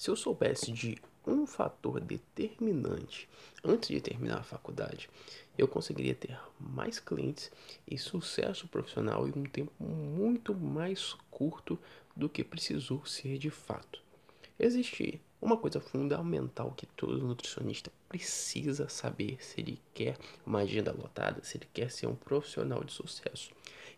[0.00, 3.28] Se eu soubesse de um fator determinante
[3.62, 5.10] antes de terminar a faculdade,
[5.58, 7.52] eu conseguiria ter mais clientes
[7.86, 11.78] e sucesso profissional em um tempo muito mais curto
[12.16, 14.02] do que precisou ser de fato.
[14.58, 21.44] Existe uma coisa fundamental que todo nutricionista precisa saber se ele quer uma agenda lotada,
[21.44, 23.50] se ele quer ser um profissional de sucesso.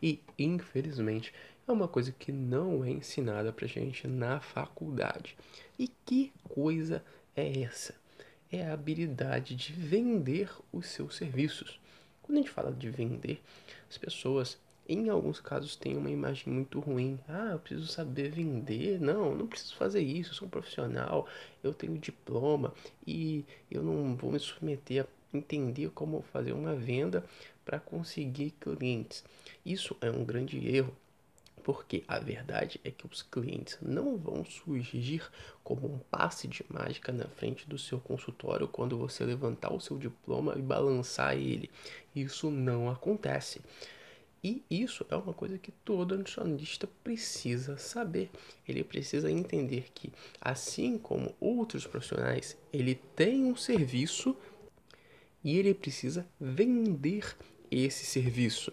[0.02, 1.32] E, infelizmente,
[1.72, 5.36] é uma coisa que não é ensinada pra gente na faculdade.
[5.78, 7.02] E que coisa
[7.34, 7.94] é essa?
[8.50, 11.80] É a habilidade de vender os seus serviços.
[12.22, 13.40] Quando a gente fala de vender,
[13.88, 17.18] as pessoas em alguns casos tem uma imagem muito ruim.
[17.26, 19.00] Ah, eu preciso saber vender.
[19.00, 20.32] Não, não preciso fazer isso.
[20.32, 21.26] Eu sou um profissional,
[21.64, 22.74] eu tenho diploma
[23.06, 27.24] e eu não vou me submeter a entender como fazer uma venda
[27.64, 29.24] para conseguir clientes.
[29.64, 30.94] Isso é um grande erro.
[31.62, 35.22] Porque a verdade é que os clientes não vão surgir
[35.62, 39.96] como um passe de mágica na frente do seu consultório quando você levantar o seu
[39.96, 41.70] diploma e balançar ele.
[42.14, 43.60] Isso não acontece.
[44.44, 48.28] E isso é uma coisa que todo nutricionista precisa saber.
[48.66, 54.36] Ele precisa entender que, assim como outros profissionais, ele tem um serviço
[55.44, 57.36] e ele precisa vender
[57.70, 58.72] esse serviço.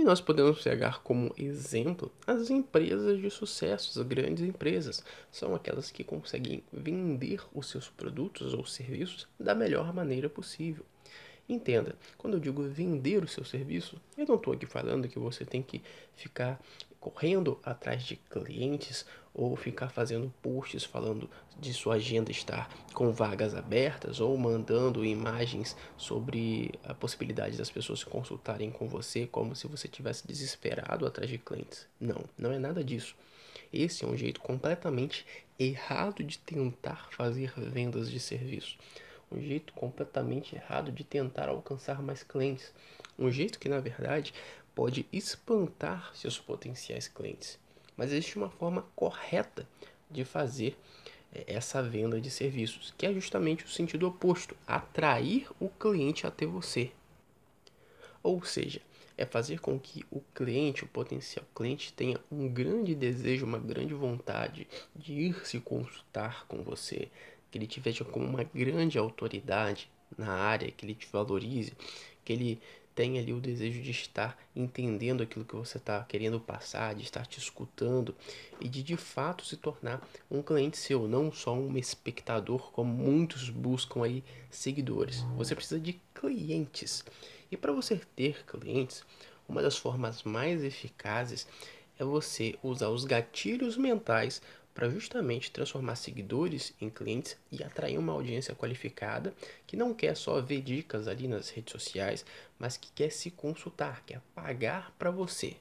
[0.00, 5.04] E nós podemos pegar como exemplo as empresas de sucesso, as grandes empresas.
[5.30, 10.86] São aquelas que conseguem vender os seus produtos ou serviços da melhor maneira possível.
[11.46, 15.44] Entenda, quando eu digo vender o seu serviço, eu não estou aqui falando que você
[15.44, 15.82] tem que
[16.14, 16.58] ficar
[17.00, 23.54] correndo atrás de clientes ou ficar fazendo posts falando de sua agenda estar com vagas
[23.54, 29.66] abertas ou mandando imagens sobre a possibilidade das pessoas se consultarem com você como se
[29.66, 31.86] você tivesse desesperado atrás de clientes.
[31.98, 33.16] Não, não é nada disso.
[33.72, 35.24] Esse é um jeito completamente
[35.58, 38.76] errado de tentar fazer vendas de serviço
[39.30, 42.72] um jeito completamente errado de tentar alcançar mais clientes,
[43.18, 44.34] um jeito que na verdade
[44.80, 47.58] pode espantar seus potenciais clientes.
[47.94, 49.68] Mas existe uma forma correta
[50.10, 50.74] de fazer
[51.34, 56.46] eh, essa venda de serviços, que é justamente o sentido oposto, atrair o cliente até
[56.46, 56.92] você.
[58.22, 58.80] Ou seja,
[59.18, 63.92] é fazer com que o cliente, o potencial cliente, tenha um grande desejo, uma grande
[63.92, 67.10] vontade de ir se consultar com você,
[67.50, 71.74] que ele te veja como uma grande autoridade na área, que ele te valorize,
[72.24, 72.58] que ele
[72.94, 77.26] tenha ali o desejo de estar entendendo aquilo que você está querendo passar, de estar
[77.26, 78.14] te escutando
[78.60, 83.48] e de de fato se tornar um cliente seu, não só um espectador, como muitos
[83.50, 85.22] buscam aí seguidores.
[85.36, 87.04] Você precisa de clientes.
[87.50, 89.04] E para você ter clientes,
[89.48, 91.46] uma das formas mais eficazes
[91.98, 94.40] é você usar os gatilhos mentais
[94.74, 99.34] para justamente transformar seguidores em clientes e atrair uma audiência qualificada
[99.66, 102.24] que não quer só ver dicas ali nas redes sociais,
[102.58, 105.56] mas que quer se consultar, quer pagar para você.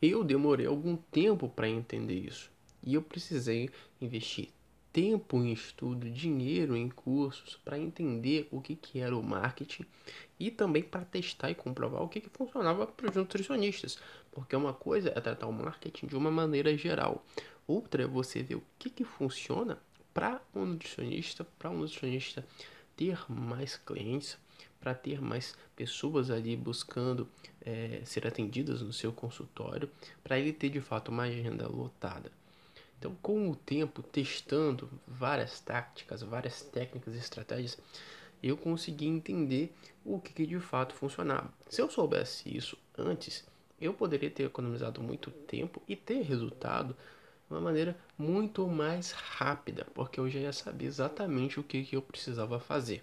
[0.00, 2.50] Eu demorei algum tempo para entender isso
[2.82, 3.70] e eu precisei
[4.00, 4.50] investir
[4.92, 9.86] tempo em estudo, dinheiro em cursos para entender o que, que era o marketing
[10.38, 13.98] e também para testar e comprovar o que, que funcionava para os nutricionistas.
[14.30, 17.24] Porque uma coisa é tratar o marketing de uma maneira geral,
[17.66, 19.78] outra é você ver o que, que funciona
[20.12, 22.44] para um nutricionista, para um nutricionista
[22.96, 24.36] ter mais clientes,
[24.78, 27.28] para ter mais pessoas ali buscando
[27.64, 29.88] é, ser atendidas no seu consultório,
[30.22, 32.30] para ele ter de fato uma agenda lotada.
[33.02, 37.76] Então, com o tempo, testando várias táticas, várias técnicas e estratégias,
[38.40, 39.74] eu consegui entender
[40.04, 41.52] o que, que de fato funcionava.
[41.68, 43.44] Se eu soubesse isso antes,
[43.80, 46.94] eu poderia ter economizado muito tempo e ter resultado
[47.48, 51.96] de uma maneira muito mais rápida, porque eu já ia saber exatamente o que, que
[51.96, 53.02] eu precisava fazer.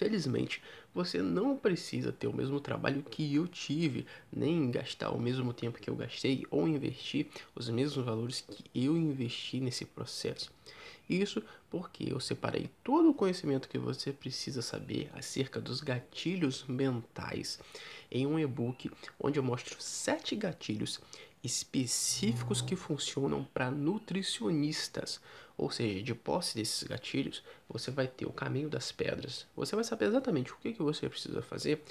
[0.00, 0.62] Felizmente,
[0.94, 5.78] você não precisa ter o mesmo trabalho que eu tive, nem gastar o mesmo tempo
[5.78, 10.50] que eu gastei ou investir os mesmos valores que eu investi nesse processo.
[11.06, 17.60] Isso porque eu separei todo o conhecimento que você precisa saber acerca dos gatilhos mentais
[18.10, 21.00] em um e-book onde eu mostro sete gatilhos
[21.42, 25.20] específicos que funcionam para nutricionistas.
[25.56, 29.46] Ou seja, de posse desses gatilhos, você vai ter o caminho das pedras.
[29.54, 31.82] Você vai saber exatamente o que, que você precisa fazer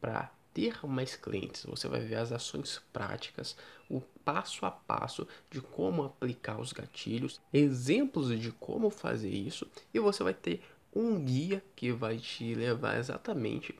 [0.00, 1.64] para ter mais clientes.
[1.64, 3.56] Você vai ver as ações práticas,
[3.88, 9.98] o passo a passo de como aplicar os gatilhos, exemplos de como fazer isso, e
[9.98, 10.62] você vai ter
[10.94, 13.74] um guia que vai te levar exatamente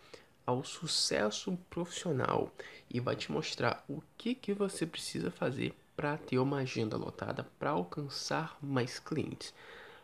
[0.47, 2.53] ao sucesso profissional
[2.89, 7.47] e vai te mostrar o que, que você precisa fazer para ter uma agenda lotada
[7.59, 9.53] para alcançar mais clientes.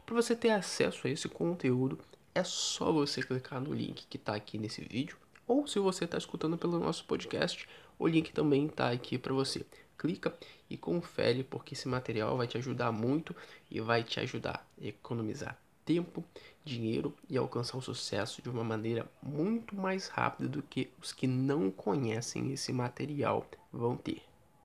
[0.04, 1.98] Para você ter acesso a esse conteúdo,
[2.34, 5.16] é só você clicar no link que está aqui nesse vídeo,
[5.46, 9.64] ou se você está escutando pelo nosso podcast, o link também está aqui para você.
[9.98, 10.36] Clica
[10.68, 13.34] e confere, porque esse material vai te ajudar muito
[13.70, 16.22] e vai te ajudar a economizar tempo,
[16.64, 21.28] dinheiro e alcançar o sucesso de uma maneira muito mais rápida do que os que
[21.28, 24.25] não conhecem esse material vão ter.